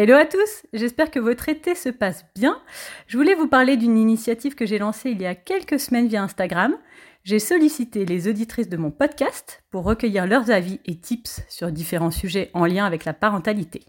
[0.00, 2.62] Hello à tous, j'espère que votre été se passe bien.
[3.08, 6.22] Je voulais vous parler d'une initiative que j'ai lancée il y a quelques semaines via
[6.22, 6.76] Instagram.
[7.24, 12.12] J'ai sollicité les auditrices de mon podcast pour recueillir leurs avis et tips sur différents
[12.12, 13.86] sujets en lien avec la parentalité.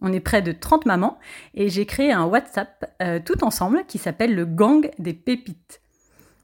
[0.00, 1.18] On est près de 30 mamans
[1.52, 5.82] et j'ai créé un WhatsApp euh, tout ensemble qui s'appelle le Gang des Pépites.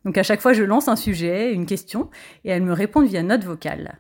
[0.05, 2.11] Donc à chaque fois je lance un sujet, une question
[2.45, 3.98] et elles me répondent via note vocale.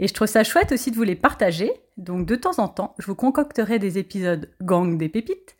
[0.00, 1.70] Et je trouve ça chouette aussi de vous les partager.
[1.98, 5.56] Donc de temps en temps, je vous concocterai des épisodes gang des pépites.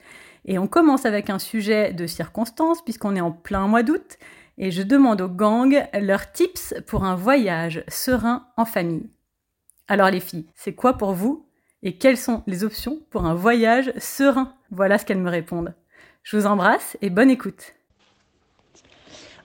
[0.47, 4.17] Et on commence avec un sujet de circonstance puisqu'on est en plein mois d'août.
[4.57, 9.11] Et je demande aux gangs leurs tips pour un voyage serein en famille.
[9.89, 11.47] Alors les filles, c'est quoi pour vous
[11.83, 14.55] et quelles sont les options pour un voyage serein?
[14.71, 15.75] Voilà ce qu'elles me répondent.
[16.23, 17.75] Je vous embrasse et bonne écoute.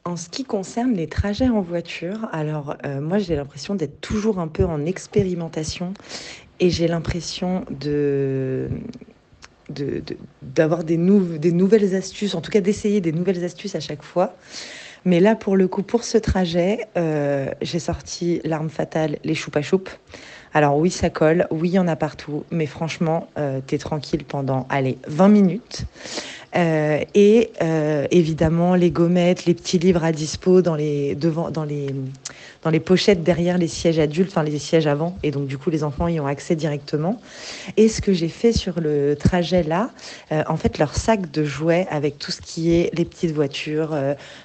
[0.07, 4.37] En ce qui concerne les trajets en voiture, alors euh, moi j'ai l'impression d'être toujours
[4.37, 5.95] un peu en expérimentation
[6.59, 7.65] et j'ai l'impression
[10.43, 14.35] d'avoir des, des nouvelles astuces, en tout cas d'essayer des nouvelles astuces à chaque fois.
[15.05, 19.63] Mais là, pour le coup, pour ce trajet, euh, j'ai sorti l'arme fatale, les choupa
[19.63, 19.99] choups.
[20.53, 24.23] Alors oui, ça colle, oui, il y en a partout, mais franchement, euh, t'es tranquille
[24.23, 25.85] pendant, allez, 20 minutes.
[26.55, 31.65] Euh, et euh, évidemment les gommettes, les petits livres à dispo dans les devant dans
[31.65, 31.93] les
[32.63, 35.69] dans les pochettes derrière les sièges adultes, enfin les sièges avant, et donc du coup
[35.69, 37.21] les enfants y ont accès directement.
[37.77, 39.89] Et ce que j'ai fait sur le trajet là,
[40.31, 43.95] euh, en fait leur sac de jouets avec tout ce qui est les petites voitures,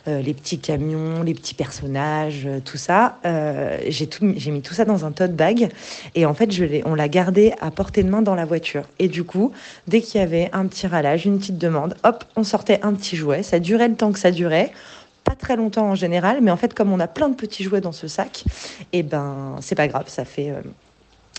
[0.06, 3.18] les petits camions, les petits personnages, tout ça,
[3.88, 5.68] j'ai j'ai mis tout ça dans un tote bag
[6.14, 8.82] et en fait je on l'a gardé à portée de main dans la voiture.
[8.98, 9.52] Et du coup
[9.86, 13.16] dès qu'il y avait un petit ralage, une petite demande, hop, on sortait un petit
[13.16, 13.42] jouet.
[13.42, 14.72] Ça durait le temps que ça durait.
[15.24, 17.80] Pas très longtemps en général, mais en fait, comme on a plein de petits jouets
[17.80, 18.44] dans ce sac,
[18.92, 20.62] et eh ben, c'est pas grave, ça fait, euh,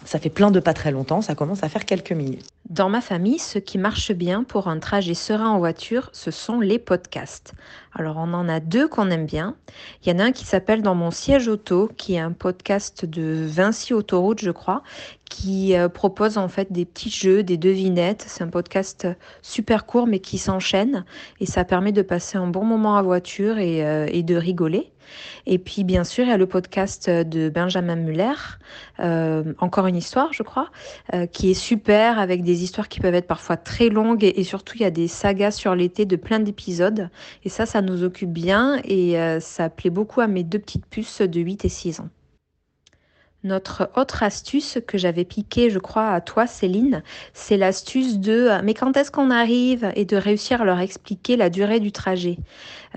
[0.06, 2.46] ça fait plein de pas très longtemps, ça commence à faire quelques minutes.
[2.70, 6.60] Dans ma famille, ce qui marche bien pour un trajet serein en voiture, ce sont
[6.60, 7.54] les podcasts.
[7.94, 9.56] Alors on en a deux qu'on aime bien.
[10.04, 13.06] Il y en a un qui s'appelle Dans mon siège auto, qui est un podcast
[13.06, 14.84] de Vinci Autoroute, je crois,
[15.26, 18.24] qui euh, propose en fait des petits jeux, des devinettes.
[18.28, 19.08] C'est un podcast
[19.42, 21.06] super court mais qui s'enchaîne
[21.40, 24.92] et ça permet de passer un bon moment à voiture et, euh, et de rigoler.
[25.46, 28.34] Et puis, bien sûr, il y a le podcast de Benjamin Muller,
[29.00, 30.70] euh, Encore une histoire, je crois,
[31.14, 34.76] euh, qui est super avec des histoires qui peuvent être parfois très longues et, surtout,
[34.76, 37.10] il y a des sagas sur l'été de plein d'épisodes.
[37.44, 40.86] Et ça, ça nous occupe bien et euh, ça plaît beaucoup à mes deux petites
[40.86, 42.10] puces de 8 et 6 ans.
[43.44, 47.02] Notre autre astuce que j'avais piquée, je crois, à toi, Céline,
[47.34, 51.50] c'est l'astuce de mais quand est-ce qu'on arrive et de réussir à leur expliquer la
[51.50, 52.38] durée du trajet?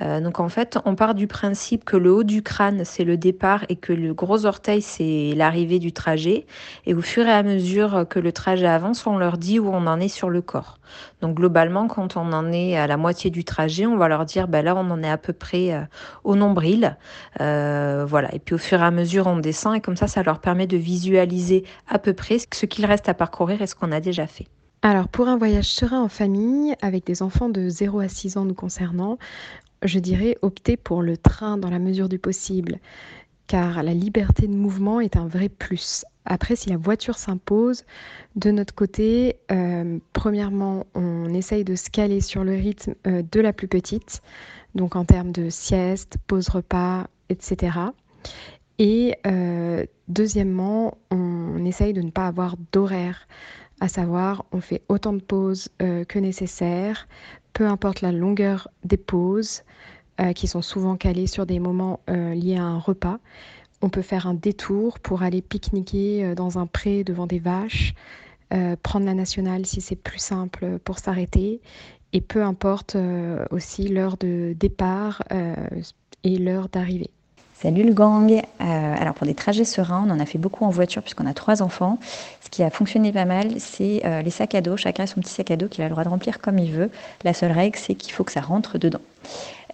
[0.03, 3.17] Euh, donc en fait, on part du principe que le haut du crâne, c'est le
[3.17, 6.47] départ et que le gros orteil, c'est l'arrivée du trajet.
[6.85, 9.87] Et au fur et à mesure que le trajet avance, on leur dit où on
[9.87, 10.79] en est sur le corps.
[11.21, 14.49] Donc globalement, quand on en est à la moitié du trajet, on va leur dire,
[14.49, 15.81] ben là, on en est à peu près euh,
[16.25, 16.97] au nombril.
[17.41, 18.35] Euh, voilà.
[18.35, 20.67] Et puis au fur et à mesure, on descend et comme ça, ça leur permet
[20.67, 24.27] de visualiser à peu près ce qu'il reste à parcourir et ce qu'on a déjà
[24.27, 24.47] fait.
[24.83, 28.45] Alors pour un voyage serein en famille, avec des enfants de 0 à 6 ans
[28.45, 29.19] nous concernant,
[29.83, 32.79] je dirais opter pour le train dans la mesure du possible,
[33.47, 36.05] car la liberté de mouvement est un vrai plus.
[36.27, 37.85] Après, si la voiture s'impose,
[38.37, 43.41] de notre côté, euh, premièrement, on essaye de se caler sur le rythme euh, de
[43.41, 44.23] la plus petite,
[44.75, 47.79] donc en termes de sieste, pause repas, etc.
[48.79, 53.27] Et euh, deuxièmement, on, essaye de ne pas avoir d'horaire,
[53.81, 57.09] à savoir on fait autant de pauses que nécessaire,
[57.55, 59.63] peu importe la longueur des pauses,
[60.21, 63.19] euh, qui sont souvent calées sur des moments euh, liés à un repas.
[63.83, 67.95] On peut faire un détour pour aller pique-niquer euh, dans un pré devant des vaches,
[68.85, 71.61] prendre la nationale si c'est plus simple pour s'arrêter,
[72.13, 72.97] et peu importe
[73.51, 75.25] aussi l'heure de départ
[76.23, 77.11] et l'heure d'arrivée.
[77.65, 78.43] Salut le gang.
[78.59, 81.63] alors pour des trajets sereins, on en a fait beaucoup en voiture puisqu'on a trois
[81.63, 81.99] enfants.
[82.45, 84.77] Ce qui a fonctionné pas mal, c'est les sacs à dos.
[84.77, 86.71] Chacun a son petit sac à dos qu'il a le droit de remplir comme il
[86.71, 86.91] veut.
[87.25, 89.01] La seule règle, c'est qu'il faut que ça rentre dedans.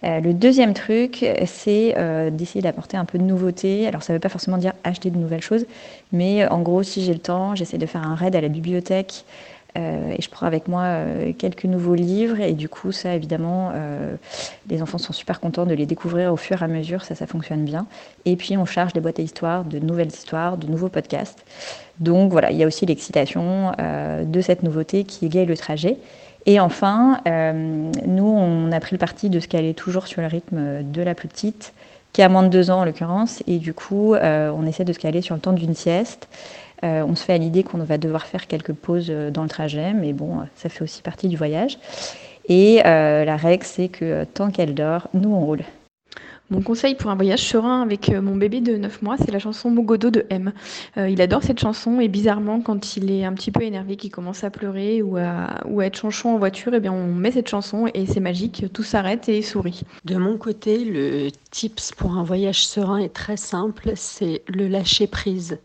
[0.03, 3.87] Euh, le deuxième truc, c'est euh, d'essayer d'apporter un peu de nouveauté.
[3.87, 5.65] Alors ça ne veut pas forcément dire acheter de nouvelles choses,
[6.11, 8.47] mais euh, en gros, si j'ai le temps, j'essaie de faire un raid à la
[8.47, 9.25] bibliothèque
[9.75, 10.97] et je prends avec moi
[11.37, 12.39] quelques nouveaux livres.
[12.39, 13.71] Et du coup, ça, évidemment,
[14.69, 17.03] les enfants sont super contents de les découvrir au fur et à mesure.
[17.03, 17.87] Ça, ça fonctionne bien.
[18.25, 21.45] Et puis, on charge des boîtes à histoires, de nouvelles histoires, de nouveaux podcasts.
[21.99, 25.97] Donc voilà, il y a aussi l'excitation de cette nouveauté qui égaye le trajet.
[26.45, 30.27] Et enfin, euh, nous, on a pris le parti de se caler toujours sur le
[30.27, 31.73] rythme de la plus petite,
[32.13, 34.93] qui a moins de deux ans en l'occurrence, et du coup, euh, on essaie de
[34.93, 36.27] se caler sur le temps d'une sieste.
[36.83, 40.13] On se fait à l'idée qu'on va devoir faire quelques pauses dans le trajet, mais
[40.13, 41.77] bon, ça fait aussi partie du voyage.
[42.49, 45.63] Et la règle, c'est que tant qu'elle dort, nous, on roule.
[46.51, 49.39] Mon conseil pour un voyage serein avec euh, mon bébé de 9 mois, c'est la
[49.39, 50.51] chanson Mogodo de M.
[50.97, 54.11] Euh, il adore cette chanson et bizarrement, quand il est un petit peu énervé, qu'il
[54.11, 57.31] commence à pleurer ou à, ou à être chanchon en voiture, eh bien on met
[57.31, 59.83] cette chanson et c'est magique, tout s'arrête et il sourit.
[60.03, 65.07] De mon côté, le tips pour un voyage serein est très simple, c'est le lâcher
[65.07, 65.57] prise.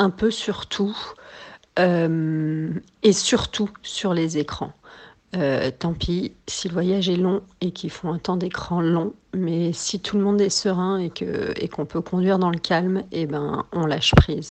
[0.00, 0.96] Un peu sur tout
[1.78, 2.70] euh,
[3.02, 4.72] et surtout sur les écrans.
[5.36, 9.12] Euh, tant pis si le voyage est long et qu'ils font un temps d'écran long,
[9.34, 12.58] mais si tout le monde est serein et qu'on et qu'on peut conduire dans le
[12.58, 14.48] calme, eh ben, on lâche prise.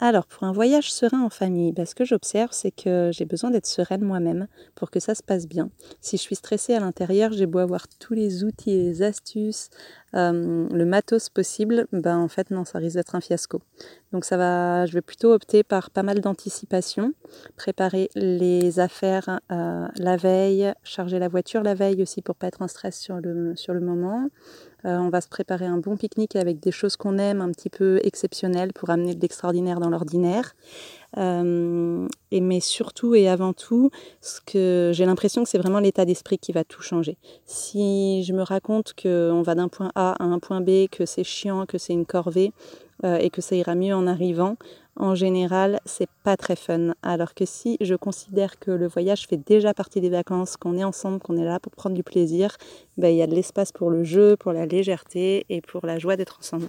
[0.00, 3.50] Alors, pour un voyage serein en famille, bah, ce que j'observe, c'est que j'ai besoin
[3.50, 5.70] d'être sereine moi-même pour que ça se passe bien.
[6.00, 9.70] Si je suis stressée à l'intérieur, j'ai beau avoir tous les outils et les astuces,
[10.14, 13.60] euh, le matos possible, ben en fait non, ça risque d'être un fiasco.
[14.12, 17.12] Donc ça va, je vais plutôt opter par pas mal d'anticipation,
[17.56, 22.62] préparer les affaires euh, la veille, charger la voiture la veille aussi pour pas être
[22.62, 24.28] en stress sur le, sur le moment.
[24.86, 27.70] Euh, on va se préparer un bon pique-nique avec des choses qu'on aime, un petit
[27.70, 30.54] peu exceptionnelles pour amener de l'extraordinaire dans l'ordinaire.
[31.16, 33.90] Euh, et mais surtout et avant tout,
[34.20, 37.16] ce que j'ai l'impression que c'est vraiment l'état d'esprit qui va tout changer.
[37.46, 41.24] Si je me raconte qu'on va d'un point A à un point B, que c'est
[41.24, 42.52] chiant, que c'est une corvée
[43.04, 44.56] euh, et que ça ira mieux en arrivant,
[44.96, 46.94] en général, c'est pas très fun.
[47.02, 50.84] Alors que si je considère que le voyage fait déjà partie des vacances, qu'on est
[50.84, 52.56] ensemble, qu'on est là pour prendre du plaisir,
[52.96, 55.98] ben, il y a de l'espace pour le jeu, pour la légèreté et pour la
[55.98, 56.68] joie d'être ensemble.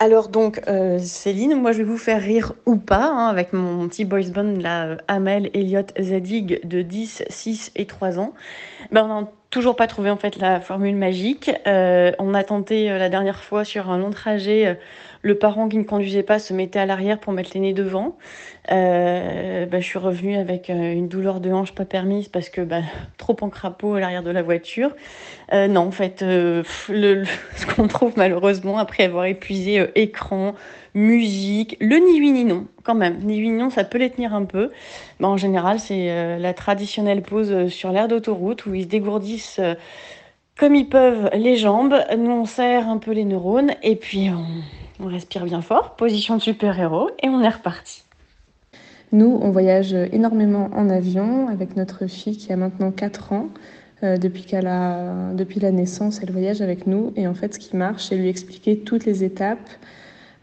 [0.00, 3.88] Alors donc euh, Céline, moi je vais vous faire rire ou pas hein, avec mon
[3.88, 8.34] petit boys band là, Amel, Elliot, Zadig de 10, 6 et 3 ans.
[8.90, 11.50] Ben, on n'a toujours pas trouvé en fait la formule magique.
[11.66, 14.76] Euh, on a tenté la dernière fois sur un long trajet
[15.24, 18.16] le parent qui ne conduisait pas se mettait à l'arrière pour mettre les nez devant.
[18.70, 22.60] Euh, bah, je suis revenue avec euh, une douleur de hanche pas permise parce que
[22.60, 22.82] bah,
[23.16, 24.94] trop en crapaud à l'arrière de la voiture.
[25.52, 26.62] Euh, non, en fait, le,
[27.56, 30.54] ce qu'on trouve malheureusement après avoir épuisé écran,
[30.94, 33.18] musique, le ni oui ni non, quand même.
[33.22, 34.70] Ni oui ni non, ça peut les tenir un peu.
[35.20, 39.60] Bah, en général, c'est la traditionnelle pause sur l'air d'autoroute où ils se dégourdissent
[40.58, 41.96] comme ils peuvent les jambes.
[42.16, 44.30] Nous, on serre un peu les neurones et puis
[45.00, 48.04] on respire bien fort, position de super-héros, et on est reparti.
[49.12, 53.48] Nous, on voyage énormément en avion avec notre fille qui a maintenant 4 ans.
[54.02, 57.12] Euh, depuis, qu'elle a, depuis la naissance, elle voyage avec nous.
[57.14, 59.70] Et en fait, ce qui marche, c'est lui expliquer toutes les étapes.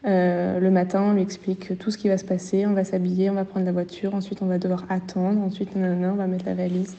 [0.05, 2.65] Euh, le matin, on lui explique tout ce qui va se passer.
[2.65, 4.15] On va s'habiller, on va prendre la voiture.
[4.15, 5.41] Ensuite, on va devoir attendre.
[5.41, 6.95] Ensuite, on va mettre la valise.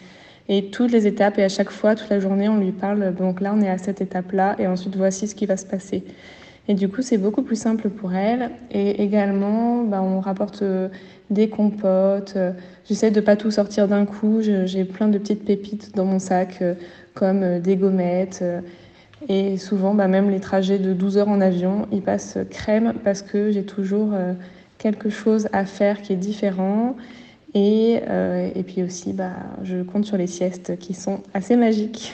[0.48, 1.38] Et toutes les étapes.
[1.38, 3.14] Et à chaque fois, toute la journée, on lui parle.
[3.14, 4.56] Donc là, on est à cette étape-là.
[4.58, 6.04] Et ensuite, voici ce qui va se passer.
[6.68, 8.50] Et du coup, c'est beaucoup plus simple pour elle.
[8.70, 10.88] Et également, bah, on rapporte euh,
[11.30, 12.36] des compotes.
[12.88, 14.40] J'essaie de pas tout sortir d'un coup.
[14.42, 16.74] J'ai plein de petites pépites dans mon sac, euh,
[17.14, 18.44] comme des gommettes.
[19.28, 23.22] Et souvent, bah, même les trajets de 12 heures en avion, ils passent crème parce
[23.22, 24.12] que j'ai toujours
[24.78, 26.96] quelque chose à faire qui est différent.
[27.54, 28.00] Et,
[28.54, 32.12] et puis aussi, bah, je compte sur les siestes qui sont assez magiques.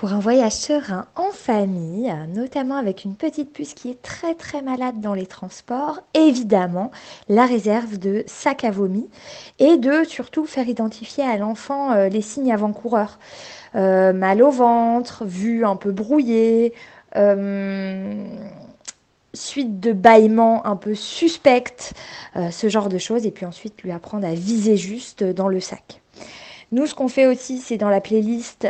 [0.00, 4.62] Pour un voyage serein en famille, notamment avec une petite puce qui est très très
[4.62, 6.90] malade dans les transports, évidemment
[7.28, 9.10] la réserve de sac à vomi
[9.58, 13.18] et de surtout faire identifier à l'enfant euh, les signes avant-coureurs.
[13.74, 16.72] Euh, mal au ventre, vue un peu brouillée,
[17.16, 18.24] euh,
[19.34, 21.92] suite de bâillements un peu suspectes,
[22.50, 26.00] ce genre de choses, et puis ensuite lui apprendre à viser juste dans le sac.
[26.72, 28.66] Nous, ce qu'on fait aussi, c'est dans la playlist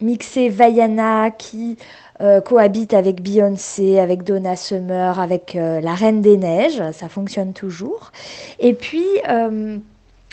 [0.00, 1.76] mixer Vaiana qui
[2.20, 7.54] euh, cohabite avec Beyoncé, avec Donna Summer, avec euh, la Reine des Neiges, ça fonctionne
[7.54, 8.12] toujours.
[8.58, 9.78] Et puis, euh,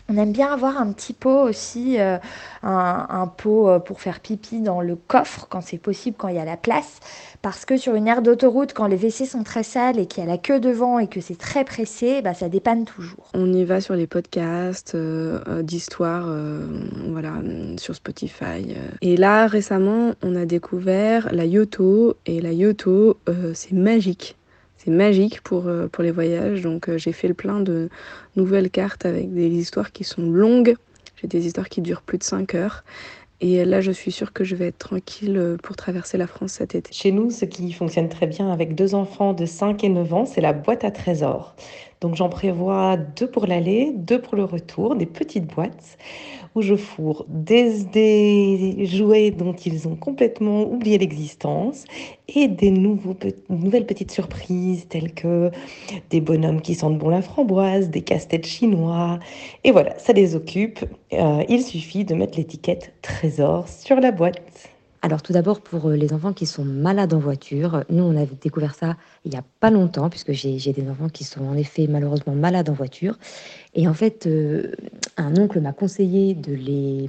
[0.09, 2.19] on aime bien avoir un petit pot aussi, un,
[2.63, 6.45] un, pot pour faire pipi dans le coffre quand c'est possible, quand il y a
[6.45, 6.99] la place.
[7.41, 10.27] Parce que sur une aire d'autoroute, quand les WC sont très sales et qu'il y
[10.27, 13.29] a la queue devant et que c'est très pressé, bah, ça dépanne toujours.
[13.33, 16.65] On y va sur les podcasts euh, euh, d'histoire, euh,
[17.09, 17.33] voilà,
[17.77, 18.75] sur Spotify.
[19.01, 22.17] Et là, récemment, on a découvert la Yoto.
[22.25, 23.17] Et la Yoto,
[23.53, 24.35] c'est magique.
[24.91, 26.61] Magique pour, pour les voyages.
[26.61, 27.89] Donc, j'ai fait le plein de
[28.35, 30.75] nouvelles cartes avec des histoires qui sont longues.
[31.21, 32.83] J'ai des histoires qui durent plus de 5 heures.
[33.39, 36.53] Et là, je suis sûre que je vais être tranquille euh, pour traverser la France
[36.53, 36.91] cet été.
[36.91, 40.25] Chez nous, ce qui fonctionne très bien avec deux enfants de 5 et 9 ans,
[40.25, 41.55] c'est la boîte à trésors.
[42.01, 45.97] Donc j'en prévois deux pour l'aller, deux pour le retour, des petites boîtes
[46.55, 51.85] où je fourre des, des jouets dont ils ont complètement oublié l'existence
[52.27, 53.15] et des nouveaux,
[53.49, 55.51] nouvelles petites surprises telles que
[56.09, 59.19] des bonhommes qui sentent bon la framboise, des casse-têtes chinois.
[59.63, 60.83] Et voilà, ça les occupe.
[61.13, 64.41] Euh, il suffit de mettre l'étiquette trésor sur la boîte.
[65.01, 68.25] Alors tout d'abord pour euh, les enfants qui sont malades en voiture, nous on a
[68.25, 71.87] découvert ça il n'y a pas longtemps puisque j'ai des enfants qui sont en effet
[71.87, 73.17] malheureusement malades en voiture.
[73.75, 74.71] Et en fait, euh,
[75.17, 77.07] un oncle m'a conseillé de les,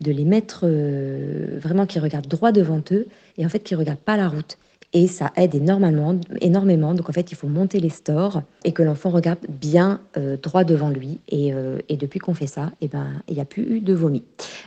[0.00, 3.06] de les mettre euh, vraiment qui regardent droit devant eux
[3.38, 4.58] et en fait qui regardent pas la route
[4.94, 6.94] et ça aide énormément, énormément.
[6.94, 10.62] Donc en fait, il faut monter les stores et que l'enfant regarde bien euh, droit
[10.62, 11.18] devant lui.
[11.28, 13.92] Et, euh, et depuis qu'on fait ça, eh ben, il n'y a plus eu de
[13.92, 14.22] vomi.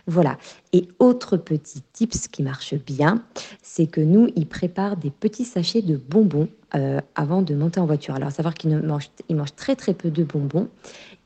[0.05, 0.37] Voilà.
[0.73, 3.23] Et autre petit tips qui marche bien,
[3.63, 7.85] c'est que nous, il prépare des petits sachets de bonbons euh, avant de monter en
[7.85, 8.13] voiture.
[8.13, 10.67] Alors, à savoir qu'il mange, il mange très très peu de bonbons.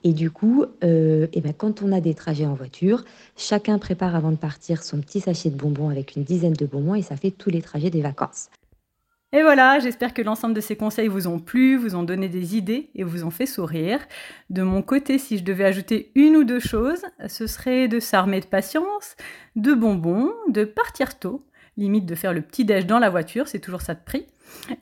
[0.03, 3.03] Et du coup, eh ben, quand on a des trajets en voiture,
[3.38, 6.96] chacun prépare avant de partir son petit sachet de bonbons avec une dizaine de bonbons
[6.96, 8.50] et ça fait tous les trajets des vacances.
[9.33, 12.57] Et voilà, j'espère que l'ensemble de ces conseils vous ont plu, vous ont donné des
[12.57, 14.00] idées et vous ont fait sourire.
[14.50, 18.41] De mon côté, si je devais ajouter une ou deux choses, ce serait de s'armer
[18.41, 19.15] de patience,
[19.55, 21.45] de bonbons, de partir tôt,
[21.77, 24.25] limite de faire le petit déj dans la voiture, c'est toujours ça de prix,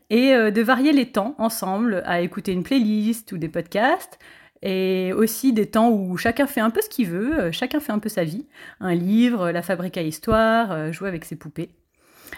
[0.09, 4.17] et euh, de varier les temps ensemble à écouter une playlist ou des podcasts,
[4.61, 7.91] et aussi des temps où chacun fait un peu ce qu'il veut, euh, chacun fait
[7.91, 8.47] un peu sa vie,
[8.79, 11.69] un livre, la fabrique à histoire, euh, jouer avec ses poupées.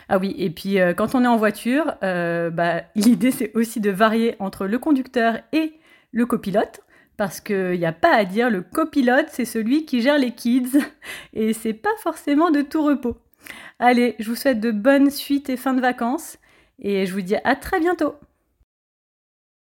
[0.10, 3.80] Ah oui, et puis euh, quand on est en voiture, euh, bah, l'idée c'est aussi
[3.80, 5.74] de varier entre le conducteur et
[6.12, 6.82] le copilote.
[7.18, 10.80] Parce qu'il n'y a pas à dire, le copilote, c'est celui qui gère les kids.
[11.34, 13.16] Et c'est pas forcément de tout repos.
[13.78, 16.40] Allez, je vous souhaite de bonnes suites et fins de vacances.
[16.80, 18.16] Et je vous dis à très bientôt